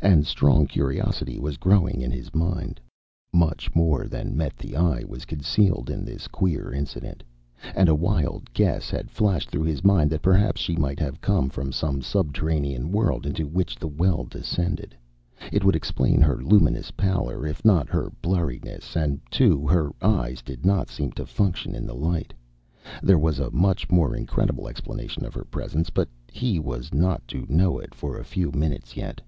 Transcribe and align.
And 0.00 0.28
strong 0.28 0.66
curiosity 0.68 1.40
was 1.40 1.56
growing 1.56 2.00
in 2.02 2.12
his 2.12 2.32
mind. 2.32 2.78
Much 3.32 3.74
more 3.74 4.06
than 4.06 4.36
met 4.36 4.56
the 4.56 4.76
eye 4.76 5.02
was 5.04 5.24
concealed 5.24 5.90
in 5.90 6.04
this 6.04 6.28
queer 6.28 6.72
incident. 6.72 7.24
And 7.74 7.88
a 7.88 7.96
wild 7.96 8.52
guess 8.54 8.90
had 8.90 9.10
flashed 9.10 9.50
through 9.50 9.64
his 9.64 9.82
mind 9.82 10.08
that 10.10 10.22
perhaps 10.22 10.60
she 10.60 10.76
might 10.76 11.00
have 11.00 11.20
come 11.20 11.50
from 11.50 11.72
some 11.72 12.00
subterranean 12.00 12.92
world 12.92 13.26
into 13.26 13.48
which 13.48 13.74
the 13.76 13.88
well 13.88 14.22
descended. 14.22 14.94
It 15.52 15.64
would 15.64 15.74
explain 15.74 16.20
her 16.20 16.40
luminous 16.40 16.92
pallor, 16.92 17.44
if 17.44 17.64
not 17.64 17.88
her 17.88 18.08
blurriness; 18.22 18.94
and, 18.96 19.20
too, 19.32 19.66
her 19.66 19.90
eyes 20.00 20.42
did 20.42 20.64
not 20.64 20.88
seem 20.90 21.10
to 21.12 21.26
function 21.26 21.74
in 21.74 21.86
the 21.86 21.94
light. 21.96 22.32
There 23.02 23.18
was 23.18 23.40
a 23.40 23.50
much 23.50 23.90
more 23.90 24.14
incredible 24.14 24.68
explanation 24.68 25.24
of 25.24 25.34
her 25.34 25.44
presence, 25.44 25.90
but 25.90 26.08
he 26.30 26.60
was 26.60 26.94
not 26.94 27.26
to 27.28 27.44
know 27.48 27.80
it 27.80 27.96
for 27.96 28.16
a 28.16 28.24
few 28.24 28.52
minutes 28.52 28.96
yet. 28.96 29.20